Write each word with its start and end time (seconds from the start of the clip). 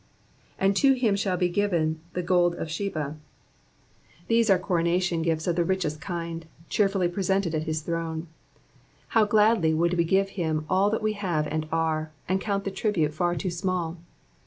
^^And 0.59 0.73
to 0.77 0.93
him 0.93 1.15
shall 1.15 1.37
be 1.37 1.47
given 1.47 2.01
of 2.07 2.13
the 2.13 2.23
gold 2.23 2.55
of 2.55 2.71
Sheba.'*'' 2.71 3.17
These 4.27 4.49
are 4.49 4.57
coronation 4.57 5.21
gifts 5.21 5.45
of 5.45 5.55
the 5.55 5.63
richest 5.63 6.01
kind, 6.01 6.47
cheerfully 6.69 7.07
presented 7.07 7.53
at 7.53 7.65
his 7.65 7.81
throne. 7.83 8.25
How 9.09 9.25
gladly 9.25 9.75
would 9.75 9.93
we 9.93 10.03
give 10.03 10.29
him 10.29 10.65
all 10.67 10.89
that 10.89 11.03
we 11.03 11.13
have 11.13 11.45
and 11.45 11.67
are, 11.71 12.09
and 12.27 12.41
count 12.41 12.63
the 12.63 12.71
tribute 12.71 13.13
far 13.13 13.35
too 13.35 13.51
small. 13.51 13.97